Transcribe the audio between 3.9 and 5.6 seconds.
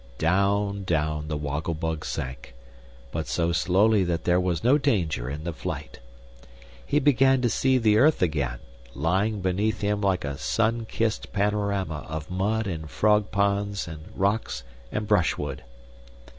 that there was no danger in the